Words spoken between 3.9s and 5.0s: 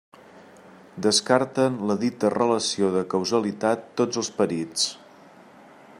tots els perits.